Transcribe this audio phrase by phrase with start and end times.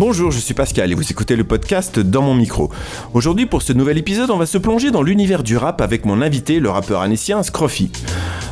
[0.00, 2.70] Bonjour, je suis Pascal et vous écoutez le podcast Dans mon micro.
[3.12, 6.22] Aujourd'hui, pour ce nouvel épisode, on va se plonger dans l'univers du rap avec mon
[6.22, 7.90] invité, le rappeur anécien Scruffy.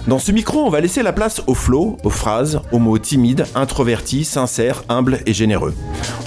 [0.09, 3.45] Dans ce micro, on va laisser la place au flow, aux phrases, aux mots timides,
[3.54, 5.74] introvertis, sincères, humbles et généreux.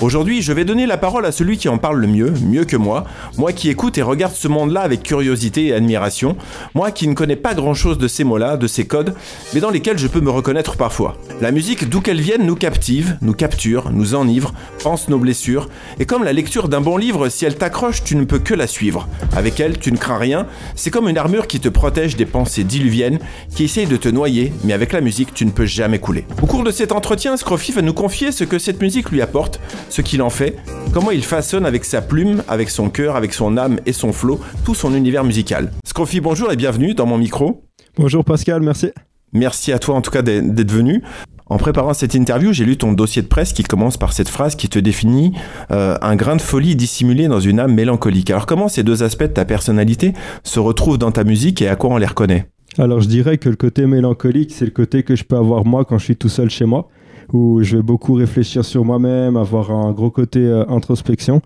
[0.04, 2.78] Aujourd'hui, je vais donner la parole à celui qui en parle le mieux, mieux que
[2.78, 3.05] moi,
[3.39, 6.38] moi qui écoute et regarde ce monde-là avec curiosité et admiration,
[6.75, 9.15] moi qui ne connais pas grand-chose de ces mots-là, de ces codes,
[9.56, 11.18] mais dans lesquels je peux me reconnaître parfois.
[11.42, 14.54] La musique, d'où qu'elle vienne, nous captive, nous capture, nous enivre,
[14.84, 18.25] pense nos blessures, et comme la lecture d'un bon livre, si elle t'accroche, tu ne
[18.25, 19.07] peux que la suivre.
[19.36, 20.45] Avec elle, tu ne crains rien,
[20.75, 23.18] c'est comme une armure qui te protège des pensées diluviennes,
[23.56, 26.25] qui essaye de te noyer, mais avec la musique, tu ne peux jamais couler.
[26.42, 29.62] Au cours de cet entretien, Scruffy va nous confier ce que cette musique lui apporte,
[29.88, 30.57] ce qu'il en fait,
[30.92, 34.42] comment il façonne avec sa plume, avec son cœur, avec son âme et son flow,
[34.66, 35.72] tout son univers musical.
[35.86, 37.64] Scruffy, bonjour et bienvenue dans mon micro.
[37.95, 38.92] Bonjour Pascal, merci.
[39.32, 41.02] Merci à toi en tout cas d'être venu.
[41.45, 44.58] En préparant cette interview, j'ai lu ton dossier de presse qui commence par cette phrase
[44.58, 45.32] qui te définit
[45.72, 48.32] euh, un grain de folie dissimulé dans une âme mélancolique.
[48.32, 50.12] Alors comment ces deux aspects de ta personnalité
[50.44, 52.50] se retrouvent dans ta musique et à quoi on les reconnaît?
[52.77, 55.83] Alors je dirais que le côté mélancolique, c'est le côté que je peux avoir moi
[55.83, 56.88] quand je suis tout seul chez moi,
[57.33, 61.42] où je vais beaucoup réfléchir sur moi-même, avoir un gros côté euh, introspection.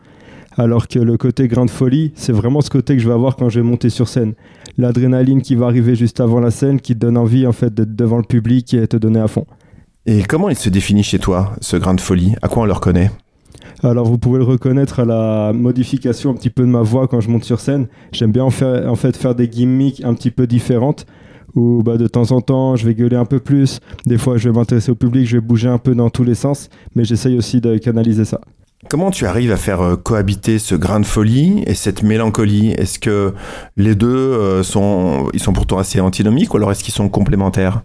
[0.57, 3.35] Alors que le côté grain de folie, c'est vraiment ce côté que je vais avoir
[3.35, 4.35] quand je vais monter sur scène.
[4.77, 7.95] L'adrénaline qui va arriver juste avant la scène, qui te donne envie en fait d'être
[7.95, 9.45] devant le public et te donner à fond.
[10.05, 12.35] Et comment il se définit chez toi, ce grain de folie?
[12.41, 13.09] À quoi on le reconnaît?
[13.89, 17.21] Alors vous pouvez le reconnaître à la modification un petit peu de ma voix quand
[17.21, 17.87] je monte sur scène.
[18.11, 21.05] J'aime bien en, faire, en fait faire des gimmicks un petit peu différentes
[21.55, 23.79] où bah, de temps en temps je vais gueuler un peu plus.
[24.05, 26.35] Des fois je vais m'intéresser au public, je vais bouger un peu dans tous les
[26.35, 28.41] sens, mais j'essaye aussi de canaliser ça.
[28.89, 32.71] Comment tu arrives à faire euh, cohabiter ce grain de folie et cette mélancolie?
[32.71, 33.33] Est-ce que
[33.77, 37.81] les deux euh, sont, ils sont pourtant assez antinomiques ou alors est-ce qu'ils sont complémentaires?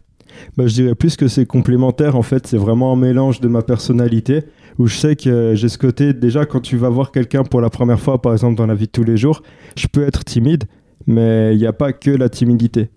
[0.57, 2.17] Bah, je dirais plus que c'est complémentaire.
[2.17, 4.45] En fait, c'est vraiment un mélange de ma personnalité
[4.81, 6.15] où je sais que j'ai ce côté.
[6.15, 8.87] Déjà, quand tu vas voir quelqu'un pour la première fois, par exemple dans la vie
[8.87, 9.43] de tous les jours,
[9.77, 10.65] je peux être timide,
[11.07, 12.89] mais il n'y a pas que la timidité.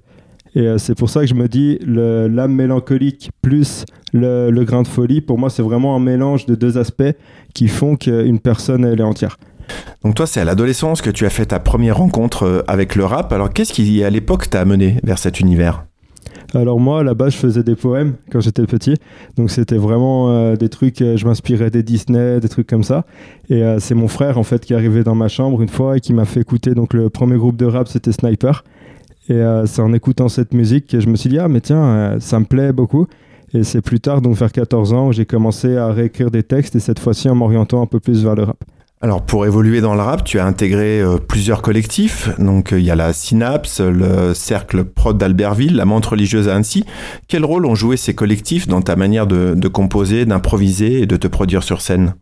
[0.55, 4.87] Et euh, c'est pour ça que je me dis, l'âme mélancolique plus le, grain de
[4.87, 7.03] folie, pour moi, c'est vraiment un mélange de deux aspects
[7.53, 9.37] qui font qu'une personne, elle est entière.
[10.05, 13.03] Donc toi, c'est à l'adolescence que tu as fait ta première rencontre euh, avec le
[13.03, 13.33] rap.
[13.33, 15.83] Alors qu'est-ce qui, à l'époque, t'a amené vers cet univers?
[16.53, 18.95] Alors moi, à la base, je faisais des poèmes quand j'étais petit.
[19.37, 23.05] Donc c'était vraiment euh, des trucs, euh, je m'inspirais des Disney, des trucs comme ça.
[23.49, 25.97] Et euh, c'est mon frère, en fait, qui est arrivé dans ma chambre une fois
[25.97, 26.75] et qui m'a fait écouter.
[26.75, 28.63] Donc le premier groupe de rap, c'était Sniper.
[29.29, 32.41] Et c'est en écoutant cette musique que je me suis dit, ah mais tiens, ça
[32.41, 33.07] me plaît beaucoup.
[33.53, 36.75] Et c'est plus tard, donc vers 14 ans, où j'ai commencé à réécrire des textes
[36.75, 38.61] et cette fois-ci en m'orientant un peu plus vers le rap.
[39.03, 42.29] Alors pour évoluer dans le rap, tu as intégré euh, plusieurs collectifs.
[42.39, 46.55] Donc euh, il y a la Synapse, le Cercle Prod d'Albertville, la Montre religieuse à
[46.55, 46.85] Annecy.
[47.27, 51.17] Quel rôle ont joué ces collectifs dans ta manière de, de composer, d'improviser et de
[51.17, 52.13] te produire sur scène?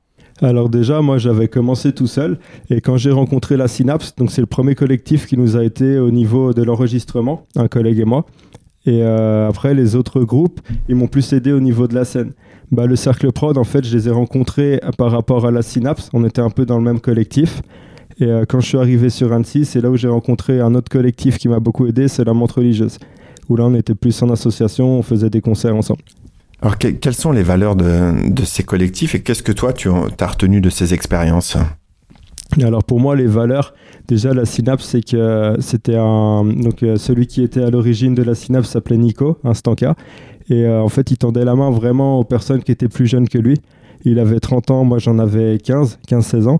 [0.42, 2.40] Alors déjà, moi j'avais commencé tout seul
[2.72, 6.00] et quand j'ai rencontré la Synapse, donc c'est le premier collectif qui nous a été
[6.00, 8.26] au niveau de l'enregistrement, un collègue et moi.
[8.86, 10.60] Et euh, après les autres groupes,
[10.90, 12.34] ils m'ont plus aidé au niveau de la scène
[12.72, 16.10] bah, Le cercle prod, en fait, je les ai rencontrés par rapport à la Synapse.
[16.14, 17.62] On était un peu dans le même collectif.
[18.20, 20.90] Et euh, quand je suis arrivé sur Annecy, c'est là où j'ai rencontré un autre
[20.90, 22.98] collectif qui m'a beaucoup aidé, c'est la Montre religieuse.
[23.50, 26.02] Où là, on était plus en association, on faisait des concerts ensemble.
[26.62, 30.28] Alors, quelles sont les valeurs de, de ces collectifs et qu'est-ce que toi, tu as
[30.28, 31.58] retenu de ces expériences?
[32.60, 33.74] Alors pour moi, les valeurs,
[34.08, 38.24] déjà la synapse, c'est que c'était un donc euh, celui qui était à l'origine de
[38.24, 39.96] la synapse s'appelait Nico, un stanka,
[40.50, 43.30] et euh, en fait, il tendait la main vraiment aux personnes qui étaient plus jeunes
[43.30, 43.58] que lui.
[44.04, 46.60] Il avait 30 ans, moi j'en avais 15, 15-16 ans.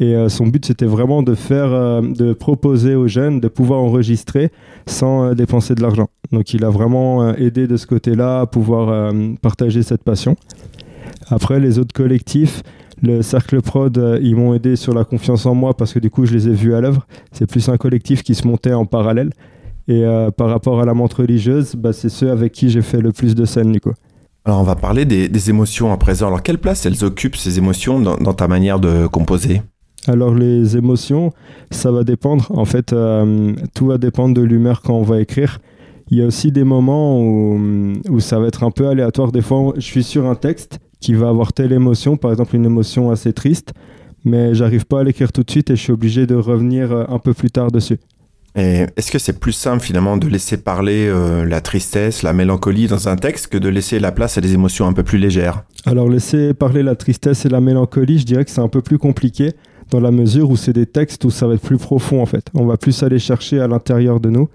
[0.00, 1.70] Et euh, son but, c'était vraiment de faire,
[2.02, 4.50] de proposer aux jeunes de pouvoir enregistrer
[4.86, 6.08] sans dépenser de l'argent.
[6.32, 10.36] Donc, il a vraiment aidé de ce côté-là à pouvoir partager cette passion.
[11.28, 12.62] Après, les autres collectifs,
[13.02, 16.26] le Cercle Prod, ils m'ont aidé sur la confiance en moi parce que du coup,
[16.26, 17.06] je les ai vus à l'œuvre.
[17.32, 19.30] C'est plus un collectif qui se montait en parallèle.
[19.86, 23.00] Et euh, par rapport à la montre religieuse, bah, c'est ceux avec qui j'ai fait
[23.00, 23.92] le plus de scènes du coup.
[24.46, 26.26] Alors on va parler des, émotions à présent.
[26.26, 29.62] Alors quelle place elles occupent ces émotions dans, ta manière de composer?
[30.06, 31.32] Alors les émotions,
[31.70, 32.50] ça va dépendre.
[32.50, 35.60] En fait, euh, tout va dépendre de l'humeur quand on va écrire.
[36.10, 37.58] Il y a aussi des moments où,
[38.10, 39.32] où, ça va être un peu aléatoire.
[39.32, 42.64] Des fois, je suis sur un texte qui va avoir telle émotion, par exemple une
[42.64, 43.74] émotion assez triste,
[44.24, 47.04] mais j'arrive pas à l'écrire tout de suite et je suis obligé de revenir euh,
[47.08, 47.98] un peu plus tard dessus.
[48.54, 53.08] Est-ce que c'est plus simple finalement de laisser parler euh, la tristesse, la mélancolie dans
[53.08, 55.64] un texte que de laisser la place à des émotions un peu plus légères?
[55.84, 58.96] Alors laisser parler la tristesse et la mélancolie, je dirais que c'est un peu plus
[58.96, 59.52] compliqué
[59.90, 62.46] dans la mesure où c'est des textes où ça va être plus profond en fait.
[62.54, 64.48] On va plus aller chercher à l'intérieur de nous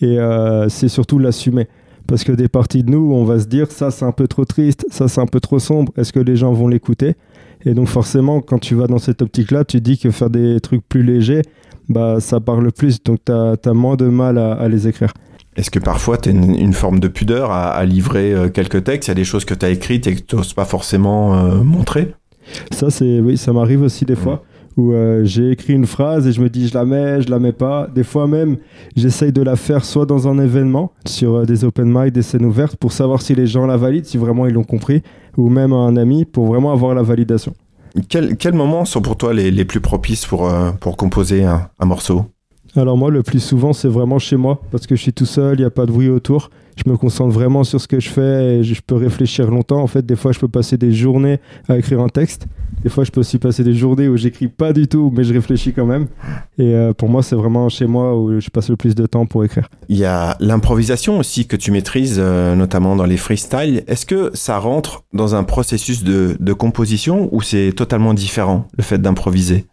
[0.00, 1.66] et euh, c'est surtout l'assumer.
[2.10, 4.44] Parce que des parties de nous, on va se dire ça c'est un peu trop
[4.44, 7.14] triste, ça c'est un peu trop sombre, est-ce que les gens vont l'écouter?
[7.64, 10.82] Et donc forcément, quand tu vas dans cette optique-là, tu dis que faire des trucs
[10.88, 11.42] plus légers,
[11.88, 15.12] bah ça parle plus, donc tu as, moins de mal à, les écrire.
[15.54, 19.06] Est-ce que parfois tu as une, forme de pudeur à, livrer euh, quelques textes?
[19.06, 21.38] Il y a des choses que tu as écrites et que tu n'oses pas forcément
[21.38, 22.12] euh, montrer?
[22.72, 24.42] Ça, c'est oui, ça m'arrive aussi des fois
[24.76, 27.38] où euh, j'ai écrit une phrase et je me dis je la mets, je la
[27.38, 27.88] mets pas.
[27.92, 28.56] Des fois même,
[28.96, 32.44] j'essaye de la faire soit dans un événement, sur euh, des open mic, des scènes
[32.44, 35.02] ouvertes, pour savoir si les gens la valident, si vraiment ils l'ont compris,
[35.36, 37.54] ou même un ami pour vraiment avoir la validation.
[38.08, 42.26] Quels moments sont pour toi les, plus propices pour, euh, pour composer un, un morceau?
[42.76, 45.56] Alors moi, le plus souvent, c'est vraiment chez moi, parce que je suis tout seul,
[45.58, 46.50] il n'y a pas de bruit autour.
[46.76, 49.82] Je me concentre vraiment sur ce que je fais et je peux réfléchir longtemps.
[49.82, 51.38] En fait, des fois, je peux passer des journées
[51.68, 52.46] à écrire un texte.
[52.82, 55.34] Des fois, je peux aussi passer des journées où j'écris pas du tout, mais je
[55.34, 56.06] réfléchis quand même.
[56.58, 59.26] Et euh, pour moi, c'est vraiment chez moi où je passe le plus de temps
[59.26, 59.68] pour écrire.
[59.90, 63.82] Il y a l'improvisation aussi que tu maîtrises, euh, notamment dans les freestyles.
[63.86, 68.84] Est-ce que ça rentre dans un processus de, de composition ou c'est totalement différent, le
[68.84, 69.66] fait d'improviser?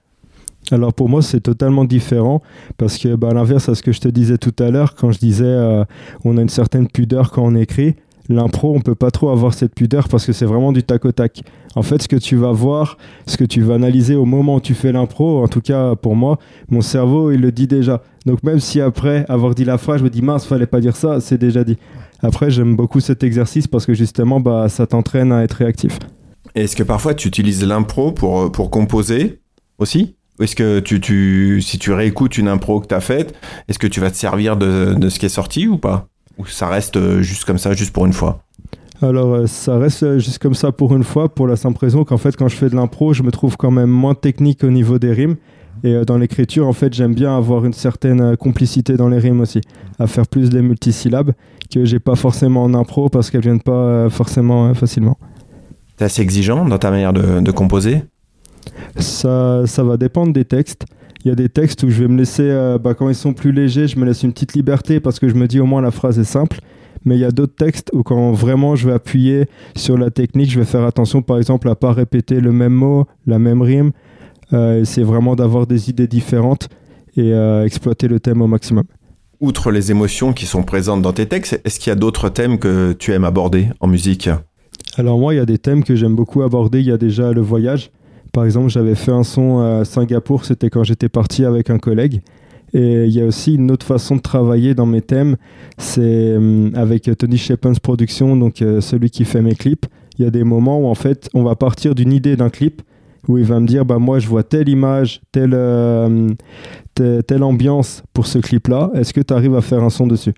[0.71, 2.41] Alors pour moi c'est totalement différent
[2.77, 5.11] parce que bah, à l'inverse à ce que je te disais tout à l'heure quand
[5.11, 5.85] je disais euh,
[6.25, 7.95] on a une certaine pudeur quand on écrit
[8.29, 11.11] l'impro, on peut pas trop avoir cette pudeur parce que c'est vraiment du tac au
[11.11, 11.43] tac.
[11.75, 14.61] En fait, ce que tu vas voir, ce que tu vas analyser au moment où
[14.61, 18.01] tu fais l'impro, en tout cas pour moi, mon cerveau, il le dit déjà.
[18.25, 20.95] Donc même si après avoir dit la phrase, je me dis mince, fallait pas dire
[20.95, 21.77] ça, c'est déjà dit.
[22.21, 25.99] Après, j'aime beaucoup cet exercice parce que justement, bah, ça t'entraîne à être réactif.
[26.55, 29.39] Est-ce que parfois tu utilises l'impro pour, euh, pour composer
[29.77, 30.16] aussi?
[30.43, 33.33] Est-ce que tu, tu, si tu réécoutes une impro que tu as faite,
[33.67, 36.07] est-ce que tu vas te servir de, de ce qui est sorti ou pas?
[36.37, 38.43] Ou ça reste euh, juste comme ça, juste pour une fois?
[39.01, 42.03] Alors, euh, ça reste euh, juste comme ça pour une fois, pour la simple raison
[42.03, 44.69] qu'en fait, quand je fais de l'impro, je me trouve quand même moins technique au
[44.69, 45.35] niveau des rimes.
[45.83, 49.61] Et dans l'écriture, en fait, j'aime bien avoir une certaine complicité dans les rimes aussi,
[49.99, 51.33] à faire plus des multisyllabes
[51.71, 55.19] que j'ai pas forcément en impro parce qu'elles viennent pas forcément facilement.
[55.99, 58.01] es assez exigeant dans ta manière de, composer?
[58.97, 60.85] Ça, ça va dépendre des textes.
[61.25, 63.33] Il y a des textes où je vais me laisser, euh, bah, quand ils sont
[63.33, 65.81] plus légers, je me laisse une petite liberté parce que je me dis au moins
[65.81, 66.59] la phrase est simple.
[67.05, 70.51] Mais il y a d'autres textes où quand vraiment je vais appuyer sur la technique,
[70.51, 73.91] je vais faire attention par exemple à pas répéter le même mot, la même rime.
[74.53, 76.69] Euh, c'est vraiment d'avoir des idées différentes
[77.15, 78.85] et euh, exploiter le thème au maximum.
[79.39, 82.57] Outre les émotions qui sont présentes dans tes textes, est-ce qu'il y a d'autres thèmes
[82.57, 84.29] que tu aimes aborder en musique?
[84.97, 86.79] Alors moi, il y a des thèmes que j'aime beaucoup aborder.
[86.79, 87.91] Il y a déjà le voyage.
[88.31, 92.21] Par exemple, j'avais fait un son à Singapour, c'était quand j'étais parti avec un collègue.
[92.73, 95.37] Et il y a aussi une autre façon de travailler dans mes thèmes,
[95.77, 99.85] c'est hum, avec Tony Shepens Production, donc euh, celui qui fait mes clips.
[100.19, 102.81] Il y a des moments où en fait, on va partir d'une idée d'un clip
[103.27, 106.29] où il va me dire bah moi je vois telle image, telle, euh,
[106.95, 108.91] telle, ambiance pour ce clip-là.
[108.95, 110.33] Est-ce que tu arrives à faire un son dessus?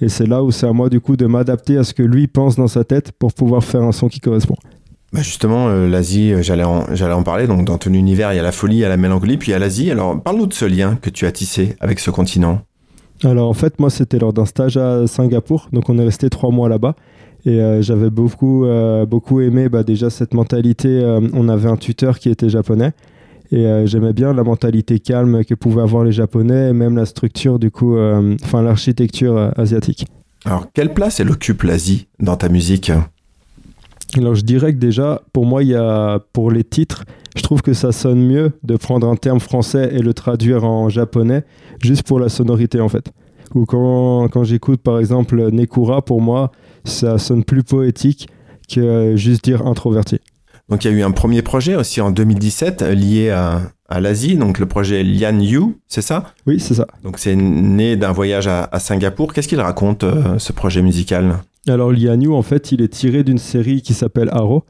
[0.00, 2.28] Et c'est là où c'est à moi du coup de m'adapter à ce que lui
[2.28, 4.56] pense dans sa tête pour pouvoir faire un son qui correspond.
[5.12, 7.46] Bah justement, euh, l'Asie, euh, j'allais en, j'allais en parler.
[7.46, 9.48] Donc, dans ton univers, il y a la folie, il y a la mélancolie, puis
[9.48, 9.90] il y a l'Asie.
[9.90, 12.60] Alors, parle-nous de ce lien que tu as tissé avec ce continent.
[13.24, 15.68] Alors, en fait, moi, c'était lors d'un stage à Singapour.
[15.72, 16.94] Donc, on est resté trois mois là-bas.
[17.46, 18.66] Et euh, j'avais beaucoup,
[19.08, 21.00] beaucoup aimé bah, déjà cette mentalité.
[21.32, 22.92] on avait un tuteur qui était japonais.
[23.50, 27.58] Et j'aimais bien la mentalité calme que pouvaient avoir les Japonais, et même la structure,
[27.58, 27.96] du coup,
[28.44, 30.04] enfin, l'architecture asiatique.
[30.44, 32.92] Alors, quelle place elle occupe l'Asie dans ta musique?
[34.16, 37.04] Alors je dirais que déjà, pour moi, il y a pour les titres,
[37.36, 40.88] je trouve que ça sonne mieux de prendre un terme français et le traduire en
[40.88, 41.44] japonais,
[41.80, 43.12] juste pour la sonorité en fait.
[43.54, 46.52] Ou quand, quand j'écoute par exemple Nekura, pour moi,
[46.84, 48.28] ça sonne plus poétique
[48.68, 50.20] que juste dire introverti.
[50.68, 54.36] Donc il y a eu un premier projet aussi en 2017 lié à, à l'Asie,
[54.36, 56.34] donc le projet Lian Yu, c'est ça?
[56.46, 56.86] Oui, c'est ça.
[57.02, 59.32] Donc c'est né d'un voyage à, à Singapour.
[59.32, 61.38] Qu'est-ce qu'il raconte euh, ce projet musical?
[61.68, 64.64] Alors Lianyu, en fait, il est tiré d'une série qui s'appelle Arrow.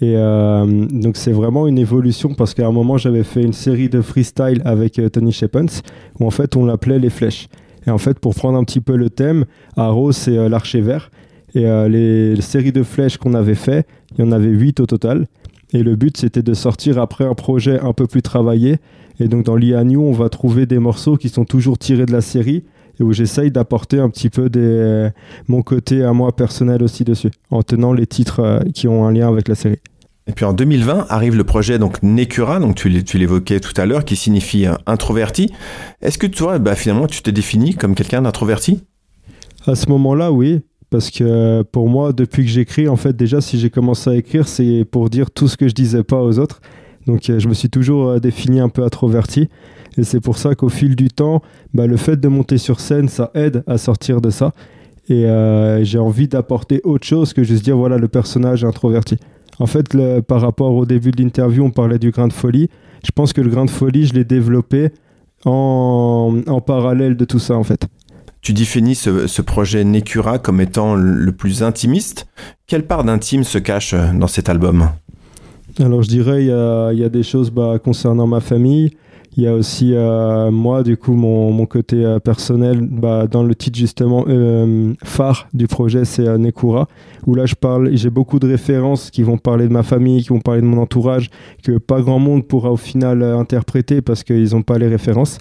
[0.00, 3.88] Et euh, donc c'est vraiment une évolution parce qu'à un moment j'avais fait une série
[3.88, 5.82] de freestyle avec euh, Tony Shepens
[6.18, 7.48] où en fait on l'appelait les flèches.
[7.86, 9.44] Et en fait pour prendre un petit peu le thème,
[9.76, 11.10] Arrow c'est euh, l'archer vert.
[11.54, 13.86] Et les, séries de flèches qu'on avait fait,
[14.18, 15.28] il y en avait 8 au total.
[15.72, 18.78] Et le but c'était de sortir après un projet un peu plus travaillé.
[19.20, 22.20] Et donc dans Lianyu on va trouver des morceaux qui sont toujours tirés de la
[22.20, 22.64] série
[22.98, 25.08] et où j'essaye d'apporter un petit peu des,
[25.48, 29.12] mon côté à moi personnel aussi dessus, en tenant les titres euh, qui ont un
[29.12, 29.78] lien avec la série.
[30.26, 34.04] Et puis en 2020 arrive le projet donc Nekura, donc tu l'évoquais tout à l'heure,
[34.04, 35.52] qui signifie euh, introverti.
[36.00, 38.82] Est-ce que toi, bah, finalement, tu t'es défini comme quelqu'un d'introverti?
[39.66, 40.60] À ce moment-là, oui.
[40.90, 44.46] Parce que pour moi, depuis que j'écris, en fait, déjà, si j'ai commencé à écrire,
[44.46, 46.60] c'est pour dire tout ce que je disais pas aux autres.
[47.06, 49.48] Donc je me suis toujours défini un peu introverti.
[49.96, 51.42] Et c'est pour ça qu'au fil du temps,
[51.72, 54.52] bah, le fait de monter sur scène, ça aide à sortir de ça.
[55.08, 55.26] Et
[55.82, 59.18] j'ai envie d'apporter autre chose que juste dire, voilà, le personnage introverti.
[59.58, 62.68] En fait, par rapport au début de l'interview, on parlait du grain de folie.
[63.04, 64.90] Je pense que le grain de folie, je l'ai développé
[65.44, 67.86] en, parallèle de tout ça, en fait.
[68.40, 72.26] Tu définis ce, ce, projet Nekura comme étant le plus intimiste.
[72.66, 74.90] Quelle part d'intime se cache euh, dans cet album?
[75.80, 78.90] Alors je dirais il y a, des choses bah, concernant ma famille.
[79.36, 82.80] Il y a aussi euh, moi, du coup, mon, côté euh, personnel.
[82.82, 86.86] Bah, dans le titre justement euh, phare du projet, c'est Nekura,
[87.26, 87.96] où là je parle.
[87.96, 90.80] J'ai beaucoup de références qui vont parler de ma famille, qui vont parler de mon
[90.80, 91.30] entourage,
[91.64, 95.38] que pas grand monde pourra au final interpréter parce qu'ils n'ont pas les références.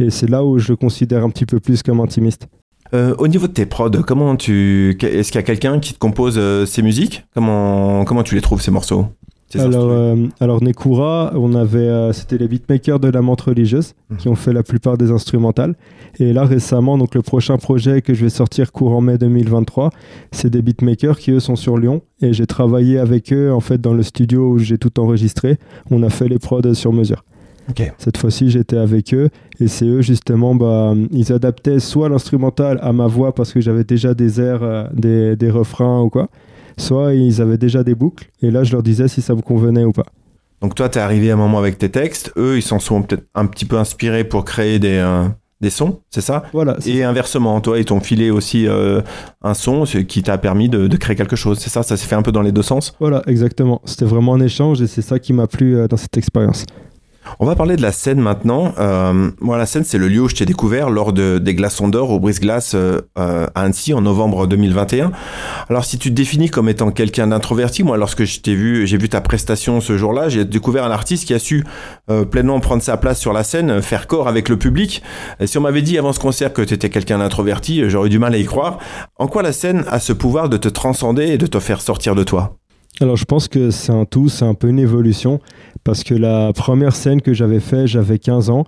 [0.00, 2.48] Et c'est là où je le considère un petit peu plus comme intimiste.
[2.92, 6.40] Au niveau de tes prods, comment tu, est-ce qu'il y a quelqu'un qui te compose
[6.64, 7.26] ces musiques?
[7.34, 9.08] Comment comment tu les trouves ces morceaux?
[9.54, 14.34] Alors, euh, alors Nekura, on avait, c'était les beatmakers de la menthe religieuse qui ont
[14.34, 15.74] fait la plupart des instrumentales.
[16.18, 19.90] Et là récemment, donc le prochain projet que je vais sortir courant mai 2023,
[20.32, 23.80] c'est des beatmakers qui eux sont sur Lyon et j'ai travaillé avec eux en fait
[23.80, 25.58] dans le studio où j'ai tout enregistré.
[25.90, 27.24] On a fait les prods sur mesure.
[27.98, 29.28] Cette fois-ci, j'étais avec eux
[29.60, 33.84] et c'est eux justement, bah, ils adaptaient soit l'instrumental à ma voix parce que j'avais
[33.84, 36.28] déjà des airs, euh, des, des, refrains ou quoi,
[36.78, 39.84] soit ils avaient déjà des boucles et là je leur disais si ça me convenait
[39.84, 40.06] ou pas.
[40.60, 43.02] Donc toi, tu es arrivé à un moment avec tes textes, eux, ils s'en sont
[43.02, 45.28] peut-être un petit peu inspirés pour créer des, euh,
[45.60, 46.42] des sons, c'est ça?
[46.52, 46.76] Voilà.
[46.84, 49.00] Et inversement, toi, ils t'ont filé aussi euh,
[49.42, 51.84] un son ce qui t'a permis de, de, créer quelque chose, c'est ça?
[51.84, 52.96] Ça s'est fait un peu dans les deux sens?
[52.98, 53.80] Voilà, exactement.
[53.84, 56.66] C'était vraiment un échange et c'est ça qui m'a plu dans cette expérience.
[57.38, 58.74] On va parler de la scène maintenant.
[58.78, 61.88] Euh, moi, la scène, c'est le lieu où je t'ai découvert lors de, des Glaçons
[61.88, 65.12] d'Or au Brise-Glace euh, à Annecy en novembre 2021.
[65.68, 69.08] Alors, si tu te définis comme étant quelqu'un d'introverti, moi, lorsque je vu, j'ai vu
[69.08, 71.64] ta prestation ce jour-là, j'ai découvert un artiste qui a su
[72.10, 75.02] euh, pleinement prendre sa place sur la scène, faire corps avec le public.
[75.44, 78.38] Si on m'avait dit avant ce concert que tu quelqu'un d'introverti, j'aurais du mal à
[78.38, 78.78] y croire.
[79.16, 82.14] En quoi la scène a ce pouvoir de te transcender et de te faire sortir
[82.14, 82.58] de toi?
[83.00, 85.40] Alors je pense que c'est un tout, c'est un peu une évolution,
[85.84, 88.64] parce que la première scène que j'avais fait, j'avais 15 ans,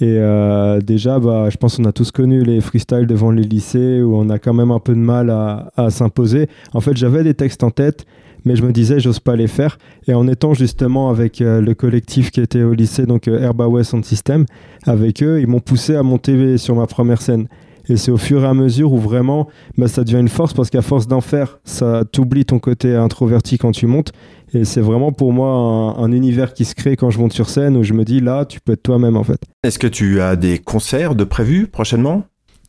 [0.00, 4.00] et euh, déjà, bah, je pense qu'on a tous connu les freestyles devant les lycées,
[4.00, 6.48] où on a quand même un peu de mal à, s'imposer.
[6.72, 8.06] En fait, j'avais des textes en tête,
[8.44, 9.78] mais je me disais, j'ose pas les faire.
[10.06, 13.66] Et en étant justement avec euh, le collectif qui était au lycée, donc euh, Herba
[13.66, 14.46] West System,
[14.86, 17.48] avec eux, ils m'ont poussé à monter sur ma première scène.
[17.88, 20.70] Et c'est au fur et à mesure où vraiment bah, ça devient une force parce
[20.70, 24.12] qu'à force d'en faire, ça t'oublie ton côté introverti quand tu montes.
[24.54, 27.76] Et c'est vraiment pour moi un, univers qui se crée quand je monte sur scène
[27.76, 29.40] où je me dis là, tu peux être toi-même en fait.
[29.62, 32.24] Est-ce que tu as des concerts de prévus prochainement?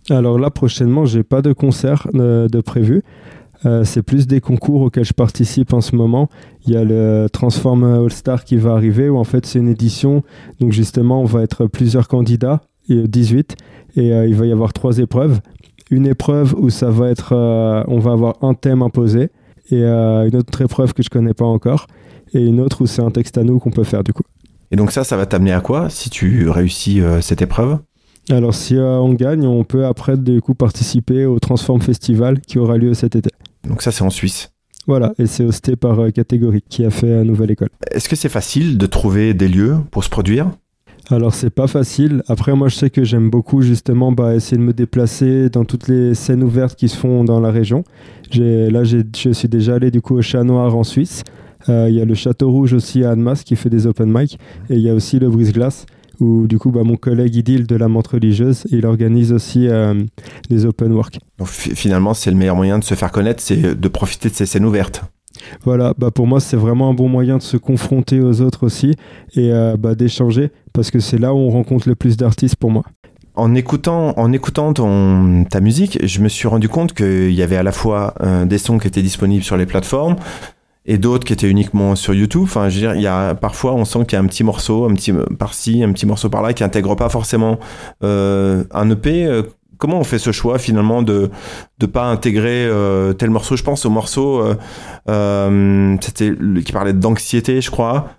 [0.09, 3.03] Alors là, prochainement, j'ai pas de concerts euh, de prévus.
[3.65, 6.29] Euh, c'est plus des concours auxquels je participe en ce moment.
[6.65, 9.67] Il y a le Transform All Star qui va arriver où en fait c'est une
[9.67, 10.23] édition.
[10.59, 13.55] Donc justement, on va être plusieurs candidats, 18,
[13.95, 15.39] et euh, il va y avoir trois épreuves.
[15.91, 19.29] Une épreuve où ça va être, euh, on va avoir un thème imposé
[19.71, 21.87] et euh, une autre épreuve que je connais pas encore
[22.33, 24.23] et une autre où c'est un texte à nous qu'on peut faire du coup.
[24.71, 27.79] Et donc ça, ça va t'amener à quoi si tu réussis cette épreuve?
[28.29, 32.77] Alors si on gagne, on peut après du coup participer au Transform Festival qui aura
[32.77, 33.31] lieu cet été.
[33.67, 34.51] Donc ça c'est en Suisse?
[34.85, 37.69] Voilà, et c'est hosté par Catégorie qui a fait Nouvelle École.
[37.91, 40.51] Est-ce que c'est facile de trouver des lieux pour se produire?
[41.11, 42.21] Alors c'est pas facile.
[42.27, 45.87] Après moi je sais que j'aime beaucoup justement bah, essayer de me déplacer dans toutes
[45.87, 47.83] les scènes ouvertes qui se font dans la région.
[48.35, 51.23] Là je suis déjà allé du coup au Chat Noir en Suisse.
[51.67, 54.39] Euh, il y a le Château Rouge aussi à Annemasse qui fait des open mic.
[54.69, 55.87] Et il y a aussi le Brise-Glace
[56.19, 59.95] où du coup bah, mon collègue Idil de la montre religieuse il organise aussi euh,
[60.49, 61.19] des open work.
[61.39, 64.45] Donc finalement c'est le meilleur moyen de se faire connaître, c'est de profiter de ces
[64.45, 65.01] scènes ouvertes.
[65.63, 68.95] Voilà, bah pour moi c'est vraiment un bon moyen de se confronter aux autres aussi
[69.35, 72.71] et euh, bah, d'échanger parce que c'est là où on rencontre le plus d'artistes pour
[72.71, 72.83] moi.
[73.35, 77.55] En écoutant, en écoutant ton, ta musique, je me suis rendu compte qu'il y avait
[77.55, 80.17] à la fois euh, des sons qui étaient disponibles sur les plateformes
[80.85, 82.43] et d'autres qui étaient uniquement sur YouTube.
[82.43, 84.43] Enfin, je veux dire, il y a parfois on sent qu'il y a un petit
[84.43, 87.59] morceau, un petit par-ci, un petit morceau par-là qui intègre pas forcément
[88.03, 89.43] euh, un EP
[89.79, 91.31] comment on fait ce choix finalement de
[91.81, 93.55] ne pas intégrer euh, tel morceau?
[93.55, 94.55] Je pense au morceau euh,
[95.09, 96.33] euh, c'était
[96.63, 98.09] qui parlait d'anxiété, je crois.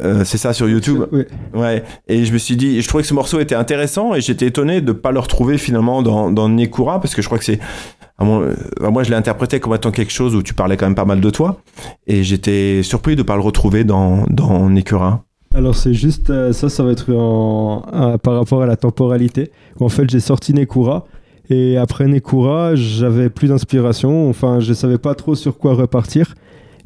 [0.00, 1.04] c'est ça sur YouTube?
[1.12, 1.24] Oui.
[1.52, 1.84] Ouais.
[2.08, 4.80] Et je me suis dit, je trouvais que ce morceau était intéressant et j'étais étonné
[4.80, 7.60] de pas le retrouver finalement dans, dans Nekura parce que je crois que c'est
[8.20, 11.20] moi, je l'ai interprété comme étant quelque chose où tu parlais quand même pas mal
[11.20, 11.60] de toi
[12.06, 15.24] et j'étais surpris de pas le retrouver dans dans Nekura.
[15.54, 17.06] Alors c'est juste euh, ça, ça va être
[18.18, 19.52] par rapport à la temporalité.
[19.78, 21.06] En fait, j'ai sorti Nekura
[21.48, 24.28] et après Nekura, j'avais plus d'inspiration.
[24.28, 26.34] Enfin, je savais pas trop sur quoi repartir.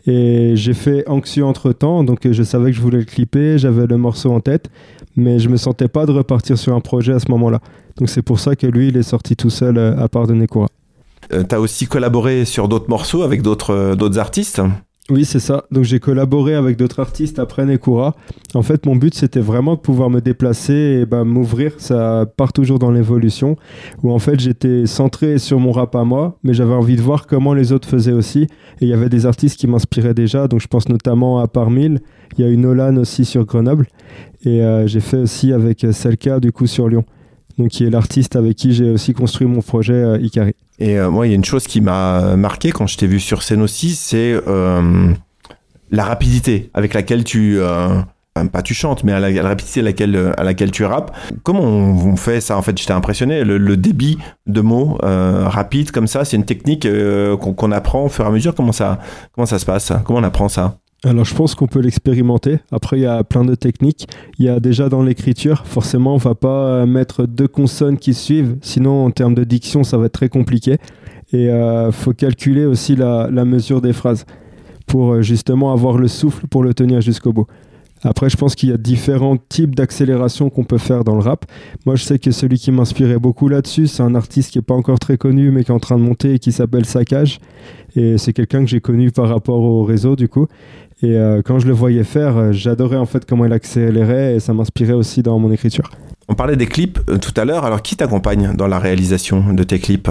[0.07, 3.87] Et j'ai fait Anxieux entre temps, donc je savais que je voulais le clipper, j'avais
[3.87, 4.71] le morceau en tête,
[5.17, 7.61] mais je me sentais pas de repartir sur un projet à ce moment-là.
[7.97, 10.69] Donc c'est pour ça que lui, il est sorti tout seul à part de Nekura.
[11.33, 14.63] Euh, tu as aussi collaboré sur d'autres morceaux avec d'autres artistes?
[15.11, 15.65] Oui, c'est ça.
[15.71, 18.15] Donc j'ai collaboré avec d'autres artistes après Nekura.
[18.55, 21.73] En fait, mon but c'était vraiment de pouvoir me déplacer et bah, m'ouvrir.
[21.79, 23.57] Ça part toujours dans l'évolution.
[24.03, 27.27] Où en fait j'étais centré sur mon rap à moi, mais j'avais envie de voir
[27.27, 28.43] comment les autres faisaient aussi.
[28.43, 30.47] Et il y avait des artistes qui m'inspiraient déjà.
[30.47, 32.00] Donc je pense notamment à Parmil.
[32.37, 33.87] Il y a eu Nolan aussi sur Grenoble.
[34.45, 37.05] Et euh, j'ai fait aussi avec Selka du coup sur Lyon.
[37.59, 40.55] Donc qui est l'artiste avec qui j'ai aussi construit mon projet euh, Ikari.
[40.79, 43.19] Et euh, moi, il y a une chose qui m'a marqué quand je t'ai vu
[43.19, 45.12] sur scène aussi, c'est euh,
[45.91, 47.59] la rapidité avec laquelle tu
[48.53, 51.11] pas tu chantes, mais la, rapidité à laquelle, à laquelle tu rappes.
[51.43, 53.43] Comment on, fait ça En fait, j'étais impressionné.
[53.43, 56.87] Le, débit de mots rapide comme ça, c'est une technique
[57.41, 58.55] qu'on apprend au fur et à mesure.
[58.55, 59.00] Comment ça,
[59.35, 59.93] comment ça se passe?
[60.05, 60.79] Comment on apprend ça?
[61.05, 62.59] Alors je pense qu'on peut l'expérimenter.
[62.73, 64.09] Après, il y a plein de techniques.
[64.38, 68.57] Il y a déjà dans l'écriture, forcément, on va pas mettre deux consonnes qui suivent.
[68.62, 70.78] Sinon, en termes de diction, ça va être très compliqué.
[71.33, 74.25] Et il euh, faut calculer aussi la, mesure des phrases
[74.87, 77.47] pour euh, justement avoir le souffle pour le tenir jusqu'au bout.
[78.02, 81.47] Après, je pense qu'il y a différents types d'accélération qu'on peut faire dans le rap.
[81.85, 84.75] Moi, je sais que celui qui m'inspirait beaucoup là-dessus, c'est un artiste qui n'est pas
[84.75, 87.40] encore très connu, mais qui est en train de monter et qui s'appelle Saccage.
[87.97, 90.47] Et c'est quelqu'un que j'ai connu par rapport au réseau, du coup.
[91.02, 94.40] Et euh, quand je le voyais faire, euh, j'adorais en fait comment il accélérait et
[94.40, 95.90] ça m'inspirait aussi dans mon écriture.
[96.28, 97.64] On parlait des clips euh, tout à l'heure.
[97.64, 100.11] Alors, qui t'accompagne dans la réalisation de tes clips?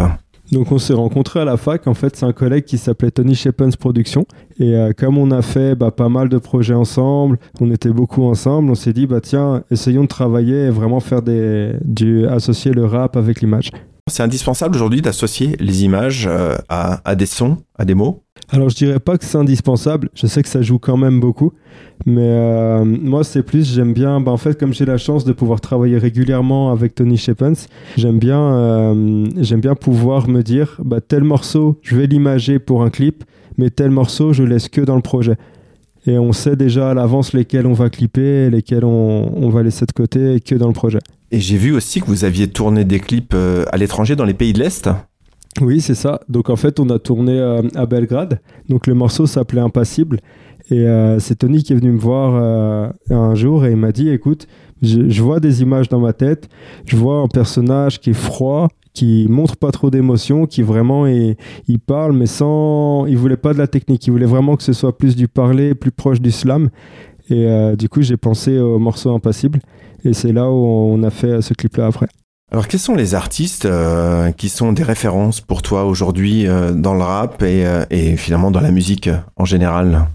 [0.53, 1.87] Donc on s'est rencontrés à la fac.
[1.87, 4.25] En fait, c'est un collègue qui s'appelait Tony Shepens Production.
[4.61, 8.71] Et comme on a fait bah, pas mal de projets ensemble, on était beaucoup ensemble,
[8.71, 12.85] on s'est dit bah tiens, essayons de travailler et vraiment faire des, du associer le
[12.85, 13.71] rap avec l'image.
[14.09, 16.29] C'est indispensable aujourd'hui d'associer les images
[16.69, 18.23] à, à des sons, à des mots?
[18.49, 21.53] Alors je dirais pas que c'est indispensable, je sais que ça joue quand même beaucoup,
[22.05, 25.33] mais euh, moi c'est plus, j'aime bien, bah, en fait comme j'ai la chance de
[25.33, 27.67] pouvoir travailler régulièrement avec Tony Shepens,
[27.97, 29.25] j'aime bien, euh,
[29.57, 33.23] bien pouvoir me dire, bah, tel morceau je vais l'imager pour un clip,
[33.57, 35.35] mais tel morceau je laisse que dans le projet.
[36.05, 39.85] Et on sait déjà à l'avance lesquels on va clipper, lesquels on, on va laisser
[39.85, 40.99] de côté et que dans le projet.
[41.31, 44.33] Et j'ai vu aussi que vous aviez tourné des clips euh, à l'étranger dans les
[44.33, 44.89] pays de l'Est.
[45.61, 46.21] Oui, c'est ça.
[46.29, 48.39] Donc en fait, on a tourné euh, à Belgrade.
[48.69, 50.19] Donc le morceau s'appelait Impassible.
[50.69, 53.91] Et euh, c'est Tony qui est venu me voir euh, un jour et il m'a
[53.91, 54.47] dit, écoute,
[54.81, 56.49] je, vois des images dans ma tête.
[56.85, 61.79] Je vois un personnage qui est froid, qui montre pas trop d'émotion, qui vraiment il
[61.85, 64.05] parle, mais sans, il voulait pas de la technique.
[64.07, 66.69] Il voulait vraiment que ce soit plus du parler, plus proche du slam.
[67.29, 69.59] Et du coup, j'ai pensé au morceau Impassible.
[70.03, 72.07] Et c'est là où on a fait ce clip-là après.
[72.49, 76.93] Alors, quels sont les artistes euh, qui sont des références pour toi aujourd'hui euh, dans
[76.93, 80.07] le rap euh, et, finalement dans la musique en général?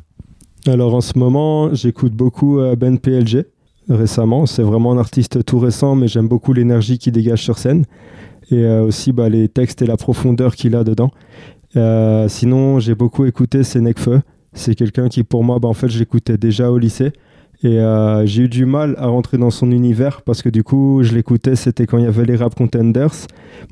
[0.66, 3.44] Alors, en ce moment, j'écoute beaucoup Ben PLG
[3.90, 4.46] récemment.
[4.46, 7.84] C'est vraiment un artiste tout récent, mais j'aime beaucoup l'énergie qu'il dégage sur scène
[8.50, 11.10] et aussi bah, les textes et la profondeur qu'il a dedans.
[12.28, 13.98] sinon, j'ai beaucoup écouté Sénèque
[14.54, 17.12] C'est quelqu'un qui, pour moi, bah, fait, je l'écoutais déjà au lycée.
[17.64, 21.00] Et euh, j'ai eu du mal à rentrer dans son univers parce que du coup,
[21.02, 23.14] je l'écoutais, c'était quand il y avait les rap contenders.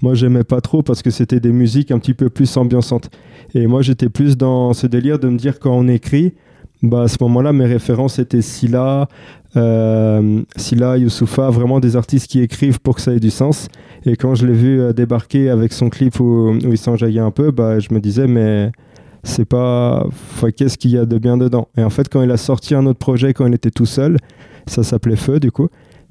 [0.00, 3.10] Moi, j'aimais pas trop parce que c'était des musiques un petit peu plus ambiançantes.
[3.54, 6.34] Et moi, j'étais plus dans ce délire de me dire quand on écrit,
[6.82, 9.08] bah, à ce moment-là, mes références étaient Silla,
[9.56, 13.66] euh, Silla, Youssoufa, vraiment des artistes qui écrivent pour que ça ait du sens.
[14.06, 17.32] Et quand je l'ai vu euh, débarquer avec son clip où, où il s'enjaillait un
[17.32, 18.70] peu, bah, je me disais, mais
[19.22, 20.06] c'est pas
[20.56, 21.68] qu'est-ce qu'il y a de bien dedans.
[21.76, 24.16] Et en fait quand il a sorti un autre projet quand il était tout seul
[24.66, 25.68] ça s'appelait Feu du coup.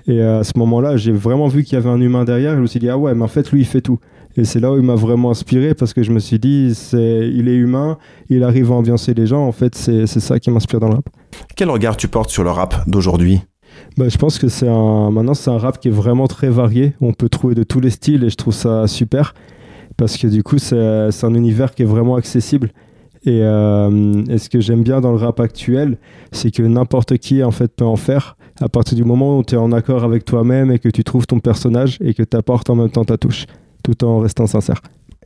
[0.08, 2.56] Et à ce moment-là j'ai vraiment vu qu'il y avait un humain derrière.
[2.56, 4.00] Je me suis dit ah ouais mais en fait lui il fait tout.
[4.38, 7.30] Et c'est là où il m'a vraiment inspiré parce que je me suis dit c'est
[7.30, 7.98] il est humain
[8.30, 9.46] il arrive à ambiancer les gens.
[9.46, 11.10] En fait c'est ça qui m'inspire dans le rap.
[11.56, 13.42] Quel regard tu portes sur le rap d'aujourd'hui?
[13.98, 16.94] Bah, je pense que c'est un maintenant c'est un rap qui est vraiment très varié.
[17.02, 19.34] On peut trouver de tous les styles et je trouve ça super.
[19.98, 22.70] Parce que du coup c'est un univers qui est vraiment accessible
[23.28, 25.98] euh, et, ce que j'aime bien dans le rap actuel,
[26.32, 29.56] c'est que n'importe qui en fait peut en faire à partir du moment où tu
[29.56, 32.70] es en accord avec toi-même et que tu trouves ton personnage et que tu apportes
[32.70, 33.46] en même temps ta touche,
[33.84, 34.82] tout en restant sincère.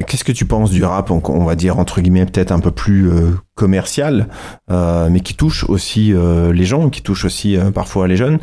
[0.07, 3.11] Qu'est-ce que tu penses du rap, on va dire entre guillemets peut-être un peu plus
[3.11, 4.27] euh, commercial,
[4.71, 6.13] euh, mais qui touche aussi
[6.51, 8.39] les gens, qui touche aussi parfois les jeunes?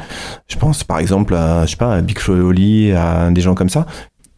[0.46, 2.18] Je pense par exemple à, je sais pas, Big
[2.58, 3.86] et à des gens comme ça.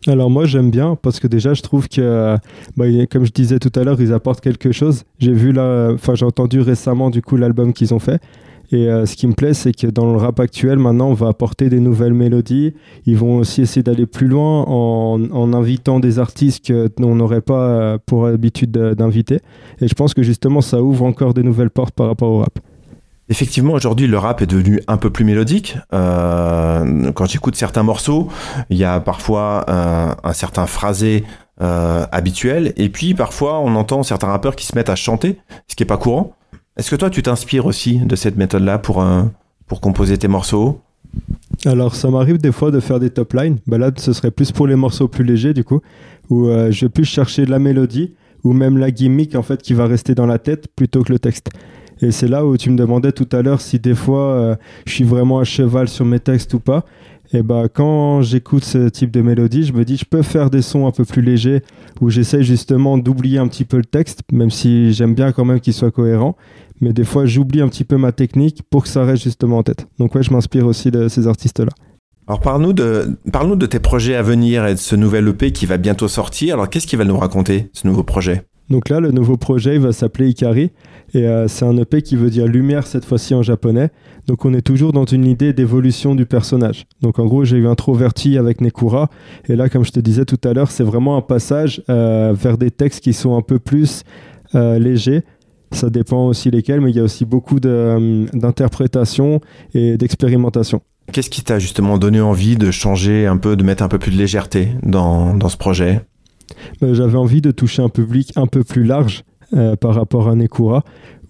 [0.08, 2.36] Alors moi j'aime bien parce que déjà je trouve que
[2.76, 5.04] bah, comme je disais tout à l'heure ils apportent quelque chose.
[5.20, 8.20] J'ai vu là, enfin j'ai entendu récemment du coup l'album qu'ils ont fait
[8.72, 11.28] Et euh, ce qui me plaît, c'est que dans le rap actuel, maintenant, on va
[11.28, 12.72] apporter des nouvelles mélodies.
[13.06, 17.98] Ils vont aussi essayer d'aller plus loin en, invitant des artistes qu'on n'aurait pas euh,
[18.04, 19.40] pour habitude d'inviter.
[19.80, 22.58] Et je pense que justement, ça ouvre encore des nouvelles portes par rapport au rap.
[23.32, 25.78] Effectivement, aujourd'hui, le rap est devenu un peu plus mélodique.
[25.94, 28.28] Euh, quand j'écoute certains morceaux,
[28.68, 31.24] il y a parfois un certain phrasé
[31.58, 35.82] habituel, et puis parfois on entend certains rappeurs qui se mettent à chanter, ce qui
[35.82, 36.34] n'est pas courant.
[36.76, 39.22] Est-ce que toi, tu t'inspires aussi de cette méthode-là pour, euh,
[39.80, 40.80] composer tes morceaux?
[41.64, 43.56] Alors, ça m'arrive des fois de faire des top lines.
[43.66, 45.80] Bah là, ce serait plus pour les morceaux plus légers, du coup,
[46.28, 48.14] où euh, je vais plus chercher la mélodie
[48.44, 51.18] ou même la gimmick en fait qui va rester dans la tête plutôt que le
[51.18, 51.50] texte.
[52.02, 54.92] Et c'est là où tu me demandais tout à l'heure si des fois euh, je
[54.92, 56.84] suis vraiment à cheval sur mes textes ou pas.
[57.32, 60.60] Et bah quand j'écoute ce type de mélodie, je me dis je peux faire des
[60.60, 61.62] sons un peu plus légers
[62.00, 65.60] où j'essaie justement d'oublier un petit peu le texte, même si j'aime bien quand même
[65.60, 66.36] qu'il soit cohérent
[66.82, 69.62] mais des fois j'oublie un petit peu ma technique pour que ça reste justement en
[69.62, 69.86] tête.
[69.98, 71.70] Donc ouais, je m'inspire aussi de ces artistes-là.
[72.26, 75.64] Alors parle-nous de, parle de tes projets à venir et de ce nouvel EP qui
[75.64, 76.54] va bientôt sortir.
[76.54, 78.42] Alors qu'est-ce qu'il va nous raconter, ce nouveau projet?
[78.70, 80.70] Donc là, le nouveau projet va s'appeler Ikari
[81.14, 83.90] et euh, c'est un EP qui veut dire lumière cette fois-ci en japonais.
[84.26, 86.86] Donc on est toujours dans une idée d'évolution du personnage.
[87.00, 89.10] Donc en gros, j'ai eu introverti avec Nekura
[89.48, 92.56] et là, comme je te disais tout à l'heure, c'est vraiment un passage euh, vers
[92.56, 94.04] des textes qui sont un peu plus
[94.54, 95.22] euh, légers
[95.72, 99.40] ça dépend aussi lesquels, mais il y a aussi beaucoup d'interprétation
[99.74, 100.82] et d'expérimentation.
[101.12, 104.12] Qu'est-ce qui t'a justement donné envie de changer un peu, de mettre un peu plus
[104.12, 106.00] de légèreté dans, ce projet?
[106.80, 110.82] J'avais envie de toucher un public un peu plus large euh, par rapport à Nekura,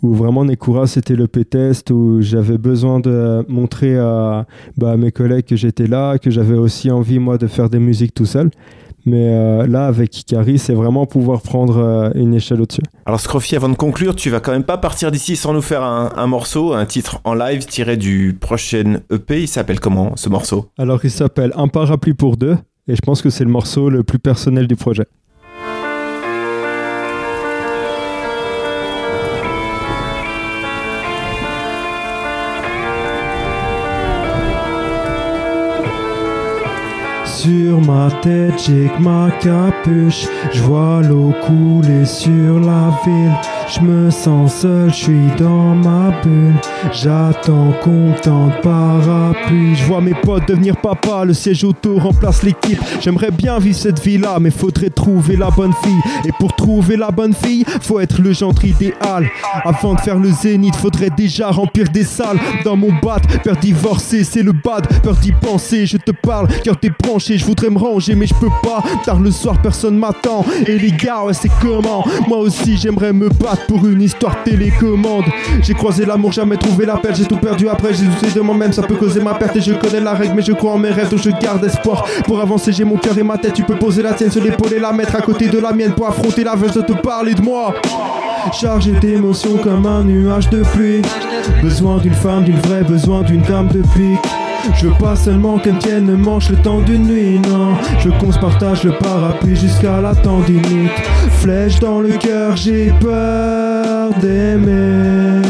[0.03, 5.13] où vraiment Nekura c'était le P-test, où j'avais besoin de montrer à, bah, à mes
[5.13, 8.51] collègues que j'étais là, que j'avais aussi envie moi de faire des musiques tout seul.
[9.05, 12.83] Mais euh, là, avec Ikari, c'est vraiment pouvoir prendre euh, une échelle au-dessus.
[13.07, 15.83] Alors, Scroffy, avant de conclure, tu vas quand même pas partir d'ici sans nous faire
[15.83, 19.43] un, morceau, un titre en live tiré du prochain EP.
[19.43, 20.67] Il s'appelle comment ce morceau?
[20.79, 22.57] Alors, il s'appelle Un parapluie pour deux.
[22.89, 25.07] Et je pense que c'est le morceau le plus personnel du projet.
[37.25, 40.27] Sur ma tête, j'ai que ma capuche.
[40.53, 43.62] Je vois l'eau couler sur la ville.
[43.75, 46.55] Je me sens seul, je suis dans ma bulle.
[46.93, 49.75] J'attends content parapluie.
[49.75, 52.79] Je vois mes potes devenir papa, le siège auto remplace l'équipe.
[53.01, 56.01] J'aimerais bien vivre cette vie-là, mais faudrait trouver la bonne fille.
[56.27, 59.31] Et pour trouver la bonne fille, faut être le gendre idéal.
[59.65, 62.39] Avant de faire le zénith, faudrait déjà remplir des salles.
[62.65, 64.87] Dans mon bat, peur divorcer, c'est le bad.
[65.03, 67.39] Peur d'y penser, je te parle, car t'es branché.
[67.39, 68.83] Je voudrais me ranger, mais je peux pas.
[69.07, 70.45] Tard le soir, personne m'attend.
[70.67, 72.05] Et les gars, ouais, c'est comment?
[72.29, 75.25] Moi aussi, j'aimerais me battre pour une histoire télécommande.
[75.61, 78.83] J'ai croisé l'amour, jamais trouvé l'appel, j'ai tout perdu après, j'ai douté de moi-même, ça
[78.83, 81.11] peut causer ma perte et je connais la règle, mais je crois en mes rêves,
[81.11, 82.05] donc je garde espoir.
[82.25, 84.73] Pour avancer, j'ai mon cœur et ma tête, tu peux poser la tienne sur l'épaule
[84.81, 87.43] la mettre à côté de la mienne pour affronter la veille de te parler de
[87.43, 87.75] moi.
[88.53, 91.03] Chargé d'émotions comme un nuage de pluie.
[91.63, 93.83] Besoin d'une femme, d'une vraie, besoin d'une dame de.
[94.75, 97.75] Je veux pas seulement qu'elle tienne le manche le temps d'une nuit, non.
[97.99, 100.91] Je veux qu'on se partage le parapluie jusqu'à la tendinite.
[101.41, 105.43] Flèche dans le cœur, j'ai peur d'aimer.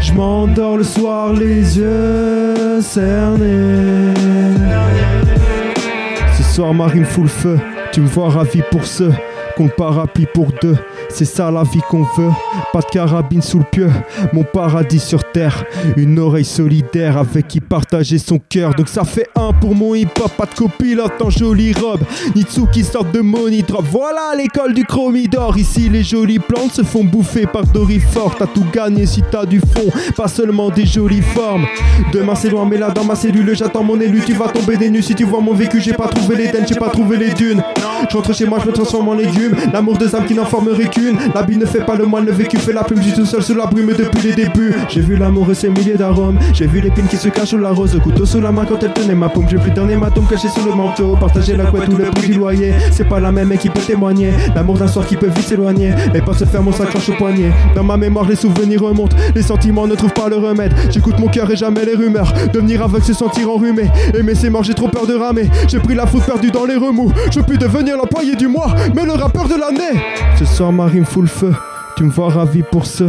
[0.00, 4.14] Je m'endors le soir, les yeux cernés.
[6.36, 7.58] Ce soir, Marine fout le feu.
[7.92, 9.04] Tu me vois ravi pour ce
[9.56, 10.76] qu'on parapluie pour deux.
[11.08, 12.30] C'est ça la vie qu'on veut.
[12.72, 13.90] Pas de carabine sous le pieu.
[14.32, 15.64] Mon paradis sur terre.
[15.96, 18.74] Une oreille solidaire avec qui partager son cœur.
[18.74, 20.32] Donc ça fait un pour mon hip hop.
[20.36, 22.02] Pas de copilote en jolie robe.
[22.34, 23.84] Nitsu qui sort de money drop.
[23.90, 25.56] Voilà l'école du chromidor.
[25.56, 28.34] Ici les jolies plantes se font bouffer par Dorifort.
[28.36, 29.90] T'as tout gagné si t'as du fond.
[30.16, 31.66] Pas seulement des jolies formes.
[32.12, 34.22] Demain c'est loin mais là dans ma cellule j'attends mon élu.
[34.26, 35.80] Tu vas tomber des nues si tu vois mon vécu.
[35.80, 37.62] J'ai pas trouvé les dennes, j'ai pas trouvé les dunes.
[38.10, 39.18] Je rentre chez moi, je me transforme en
[39.72, 41.16] L'amour de âmes qui n'en formerait qu'une.
[41.34, 43.02] L'habit ne fait pas le moine, le vécu fait la plume.
[43.02, 44.74] J'suis tout seul sous la brume depuis les débuts.
[44.88, 46.38] J'ai vu l'amour et ses milliers d'arômes.
[46.52, 47.98] J'ai vu l'épine qui se cache sous la rose.
[48.02, 49.46] Couteau sous la main quand elle tenait ma paume.
[49.48, 51.16] J'ai vu dernier maton caché sous le manteau.
[51.16, 52.72] Partager la couette ou le prix du loyer.
[52.90, 54.30] C'est pas la même qui peut témoigner.
[54.54, 55.92] L'amour d'un soir qui peut vite s'éloigner.
[56.14, 57.52] Et pas se faire mon s'accroche au poignet.
[57.74, 59.16] Dans ma mémoire, les souvenirs remontent.
[59.34, 60.72] Les sentiments ne trouvent pas le remède.
[60.90, 62.32] J'écoute mon cœur et jamais les rumeurs.
[62.52, 63.90] Devenir aveugle, se sentir enrhumé.
[64.14, 65.50] Aimer c'est mort, j'ai trop peur de ramer.
[65.68, 67.12] J'ai pris la faute perdue dans les remous.
[67.30, 69.12] Je peux devenir l'employé du mois, mais le
[70.38, 71.52] Ce soir, ma rime fout le feu.
[71.96, 73.04] Tu me vois ravi pour ce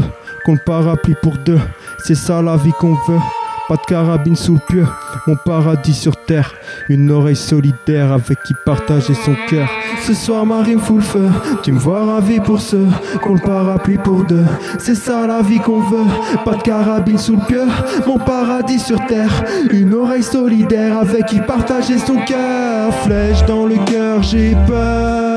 [0.45, 1.59] qu'on parapluie pour deux.
[2.03, 3.19] C'est ça la vie qu'on veut.
[3.67, 4.85] Pas de carabine sous le pieu,
[5.25, 6.53] mon paradis sur terre.
[6.87, 9.67] Une oreille solidaire avec qui partager son cœur.
[10.05, 11.29] Ce soir, ma rime fout le feu.
[11.63, 12.87] Tu me vois ravi pour ceux
[13.23, 14.45] qu'on le parapluie pour deux.
[14.77, 16.05] C'est ça la vie qu'on veut.
[16.43, 17.65] Pas de carabine sous le pieu,
[18.05, 19.43] mon paradis sur terre.
[19.71, 22.93] Une oreille solidaire avec qui partager son cœur.
[23.03, 25.34] Flèche dans le cœur, j'ai peur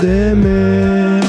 [0.00, 1.20] d'aimer.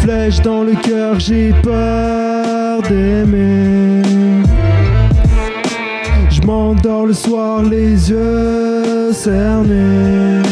[0.00, 4.02] Flèche dans le cœur, j'ai peur d'aimer.
[6.30, 10.42] Je m'endors le soir, les yeux cernés.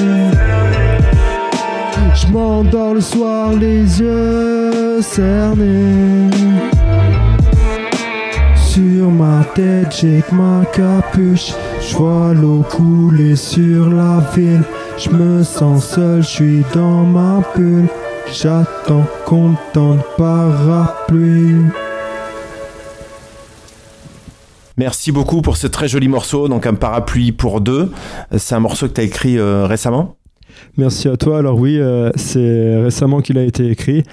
[2.15, 6.31] Je m'endors le soir, les yeux cernés.
[8.55, 11.55] Sur ma tête, j'ai ma capuche.
[11.81, 14.63] Je vois l'eau couler sur la ville.
[15.03, 17.89] Je me sens seul, je suis dans ma bulle.
[18.31, 21.65] J'attends qu'on me tende parapluie.
[24.77, 27.91] Merci beaucoup pour ce très joli morceau, donc un parapluie pour deux.
[28.37, 30.17] C'est un morceau que tu as écrit euh, récemment?
[30.77, 31.39] Merci à toi.
[31.39, 34.05] Alors oui, euh, c'est récemment qu'il a été écrit.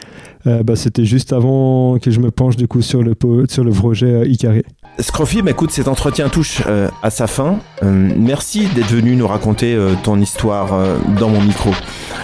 [0.45, 3.13] Euh, bah, C'était juste avant que je me penche du coup sur le,
[3.49, 4.63] sur le projet euh, Icaré.
[4.99, 7.59] Scroffy, bah, écoute, cet entretien touche euh, à sa fin.
[7.83, 11.71] Euh, merci d'être venu nous raconter euh, ton histoire euh, dans mon micro.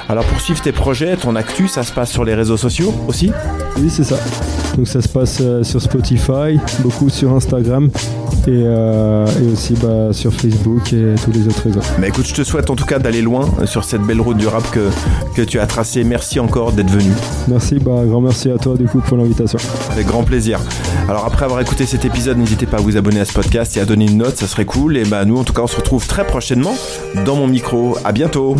[0.10, 3.32] Alors pour suivre tes projets, ton actu, ça se passe sur les réseaux sociaux aussi?
[3.78, 4.18] Oui, c'est ça.
[4.78, 7.90] Donc ça se passe euh, sur Spotify, beaucoup sur Instagram
[8.48, 11.80] et, euh, et aussi bah, sur Facebook et tous les autres réseaux.
[12.00, 14.38] Bah écoute, je te souhaite en tout cas d'aller loin euh, sur cette belle route
[14.38, 14.90] du rap que,
[15.36, 16.04] que tu as tracée.
[16.04, 17.12] Merci encore d'être venu.
[17.48, 19.60] Merci, bah, grand merci à toi du coup pour l'invitation.
[19.92, 20.60] Avec grand plaisir.
[21.08, 23.80] Alors après avoir écouté cet épisode, n'hésitez pas à vous abonner à ce podcast et
[23.80, 24.98] à donner une note, ça serait cool.
[24.98, 26.76] Et bah nous en tout cas on se retrouve très prochainement
[27.26, 27.98] dans mon micro.
[28.04, 28.56] À bientôt